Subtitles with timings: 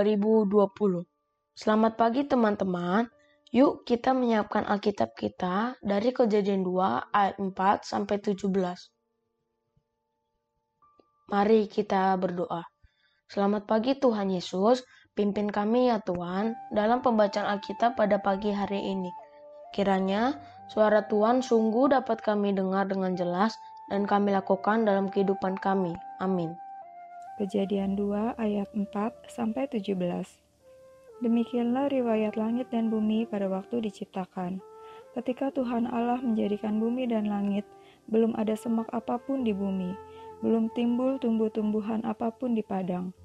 [0.00, 1.04] 2 Juli 2020.
[1.52, 3.04] Selamat pagi teman-teman.
[3.52, 8.48] Yuk kita menyiapkan Alkitab kita dari Kejadian 2 ayat 4 sampai 17.
[11.28, 12.64] Mari kita berdoa.
[13.28, 19.10] Selamat pagi Tuhan Yesus, pimpin kami ya Tuhan dalam pembacaan Alkitab pada pagi hari ini.
[19.76, 20.34] Kiranya
[20.72, 23.54] suara Tuhan sungguh dapat kami dengar dengan jelas
[23.92, 25.94] dan kami lakukan dalam kehidupan kami.
[26.22, 26.69] Amin.
[27.40, 28.92] Kejadian 2 ayat 4
[29.32, 29.96] sampai 17.
[31.24, 34.60] Demikianlah riwayat langit dan bumi pada waktu diciptakan.
[35.16, 37.64] Ketika Tuhan Allah menjadikan bumi dan langit,
[38.12, 39.96] belum ada semak apa pun di bumi,
[40.44, 43.16] belum timbul tumbuh-tumbuhan apa pun di padang.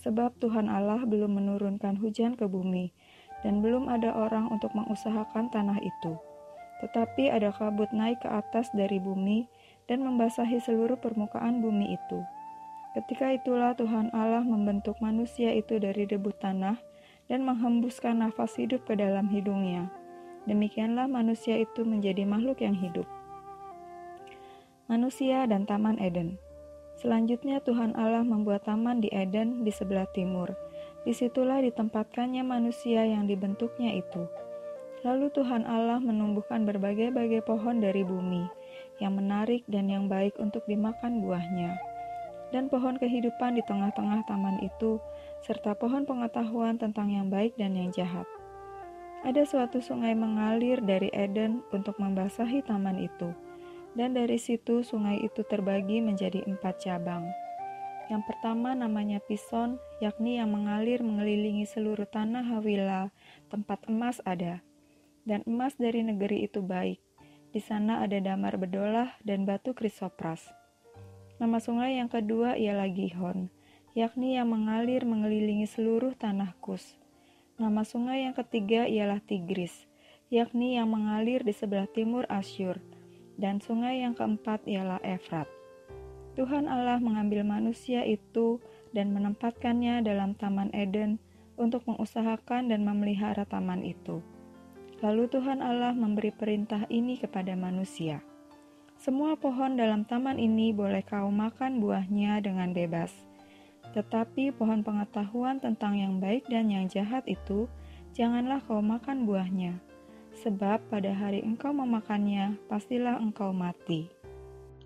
[0.00, 2.96] Sebab Tuhan Allah belum menurunkan hujan ke bumi,
[3.44, 6.16] dan belum ada orang untuk mengusahakan tanah itu.
[6.80, 9.44] Tetapi ada kabut naik ke atas dari bumi
[9.92, 12.24] dan membasahi seluruh permukaan bumi itu.
[12.96, 16.80] Ketika itulah Tuhan Allah membentuk manusia itu dari debu tanah
[17.28, 19.92] dan menghembuskan nafas hidup ke dalam hidungnya.
[20.48, 23.04] Demikianlah manusia itu menjadi makhluk yang hidup.
[24.88, 26.40] Manusia dan Taman Eden.
[26.96, 30.56] Selanjutnya Tuhan Allah membuat taman di Eden di sebelah timur.
[31.04, 34.24] Di situlah ditempatkannya manusia yang dibentuknya itu.
[35.04, 38.48] Lalu Tuhan Allah menumbuhkan berbagai-bagai pohon dari bumi,
[38.98, 41.87] yang menarik dan yang baik untuk dimakan buahnya
[42.50, 45.00] dan pohon kehidupan di tengah-tengah taman itu,
[45.44, 48.24] serta pohon pengetahuan tentang yang baik dan yang jahat.
[49.26, 53.34] Ada suatu sungai mengalir dari Eden untuk membasahi taman itu,
[53.98, 57.26] dan dari situ sungai itu terbagi menjadi empat cabang.
[58.08, 63.12] Yang pertama namanya Pison, yakni yang mengalir mengelilingi seluruh tanah Hawila,
[63.52, 64.64] tempat emas ada.
[65.28, 67.04] Dan emas dari negeri itu baik.
[67.52, 70.57] Di sana ada damar bedolah dan batu krisopras.
[71.38, 73.46] Nama sungai yang kedua ialah Gihon,
[73.94, 76.98] yakni yang mengalir mengelilingi seluruh tanah Kus.
[77.62, 79.86] Nama sungai yang ketiga ialah Tigris,
[80.34, 82.82] yakni yang mengalir di sebelah timur Asyur.
[83.38, 85.46] Dan sungai yang keempat ialah Efrat.
[86.34, 88.58] Tuhan Allah mengambil manusia itu
[88.90, 91.22] dan menempatkannya dalam Taman Eden
[91.54, 94.22] untuk mengusahakan dan memelihara taman itu.
[95.02, 98.22] Lalu Tuhan Allah memberi perintah ini kepada manusia.
[98.98, 103.14] Semua pohon dalam taman ini boleh kau makan buahnya dengan bebas.
[103.94, 107.70] Tetapi pohon pengetahuan tentang yang baik dan yang jahat itu,
[108.18, 109.78] janganlah kau makan buahnya.
[110.42, 114.10] Sebab pada hari engkau memakannya, pastilah engkau mati.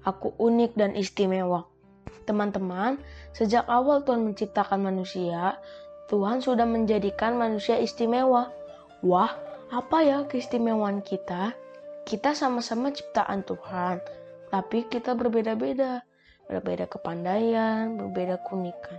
[0.04, 1.64] Aku unik dan istimewa.
[2.28, 3.00] Teman-teman,
[3.32, 5.56] sejak awal Tuhan menciptakan manusia,
[6.12, 8.52] Tuhan sudah menjadikan manusia istimewa.
[9.00, 9.32] Wah,
[9.72, 11.56] apa ya keistimewaan kita?
[12.02, 14.02] Kita sama-sama ciptaan Tuhan,
[14.50, 16.02] tapi kita berbeda-beda.
[16.50, 18.98] Berbeda kepandaian, berbeda keunikan.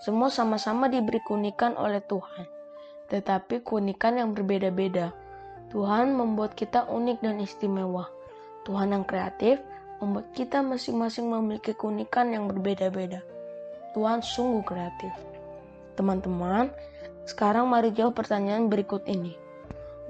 [0.00, 2.48] Semua sama-sama diberi keunikan oleh Tuhan,
[3.12, 5.12] tetapi keunikan yang berbeda-beda.
[5.68, 8.08] Tuhan membuat kita unik dan istimewa.
[8.64, 9.60] Tuhan yang kreatif
[10.00, 13.20] membuat kita masing-masing memiliki keunikan yang berbeda-beda.
[13.92, 15.12] Tuhan sungguh kreatif.
[15.94, 16.72] Teman-teman,
[17.28, 19.36] sekarang mari jawab pertanyaan berikut ini.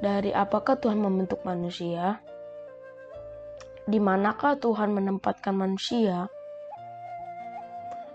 [0.00, 2.25] Dari apakah Tuhan membentuk manusia?
[3.84, 6.25] Di manakah Tuhan menempatkan manusia?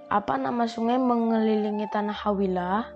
[0.10, 2.90] Apa nama sungai mengelilingi tanah Hawilah?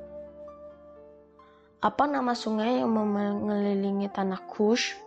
[1.85, 4.97] Apa nama sungai yang mengelilingi tanah Kush?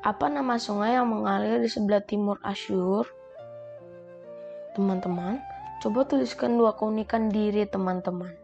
[0.00, 3.04] Apa nama sungai yang mengalir di sebelah timur Asyur?
[4.72, 5.44] Teman-teman,
[5.84, 8.43] coba tuliskan dua keunikan diri teman-teman.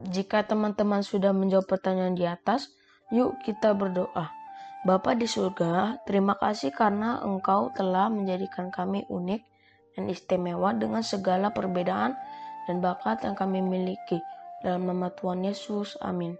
[0.00, 2.72] Jika teman-teman sudah menjawab pertanyaan di atas,
[3.12, 4.32] yuk kita berdoa.
[4.80, 9.44] Bapa di surga, terima kasih karena Engkau telah menjadikan kami unik
[9.92, 12.16] dan istimewa dengan segala perbedaan
[12.64, 14.16] dan bakat yang kami miliki.
[14.64, 16.32] Dalam nama Tuhan Yesus, amin.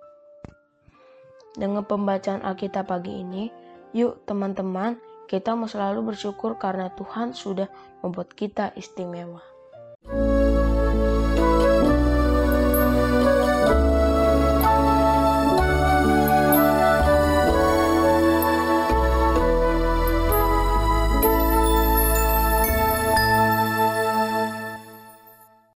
[1.52, 3.52] Dengan pembacaan Alkitab pagi ini,
[3.92, 4.96] yuk teman-teman,
[5.28, 7.68] kita mau selalu bersyukur karena Tuhan sudah
[8.00, 9.44] membuat kita istimewa.